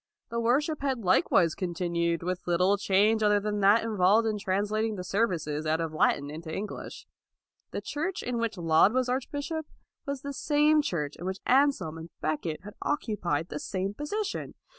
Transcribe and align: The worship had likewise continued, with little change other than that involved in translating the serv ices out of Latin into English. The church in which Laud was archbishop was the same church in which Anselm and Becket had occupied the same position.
The 0.29 0.39
worship 0.39 0.81
had 0.81 1.03
likewise 1.03 1.53
continued, 1.53 2.23
with 2.23 2.47
little 2.47 2.75
change 2.75 3.21
other 3.21 3.39
than 3.39 3.59
that 3.59 3.83
involved 3.83 4.27
in 4.27 4.39
translating 4.39 4.95
the 4.95 5.03
serv 5.03 5.29
ices 5.29 5.67
out 5.67 5.79
of 5.79 5.93
Latin 5.93 6.31
into 6.31 6.51
English. 6.51 7.05
The 7.69 7.81
church 7.81 8.23
in 8.23 8.39
which 8.39 8.57
Laud 8.57 8.93
was 8.93 9.09
archbishop 9.09 9.67
was 10.07 10.23
the 10.23 10.33
same 10.33 10.81
church 10.81 11.15
in 11.17 11.25
which 11.25 11.37
Anselm 11.45 11.99
and 11.99 12.09
Becket 12.19 12.61
had 12.63 12.73
occupied 12.81 13.49
the 13.49 13.59
same 13.59 13.93
position. 13.93 14.55